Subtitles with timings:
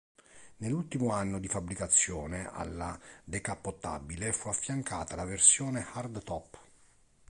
[0.57, 6.59] Nell'ultimo anno di fabbricazione alla decappottabile fu affiancata la versione hard-top.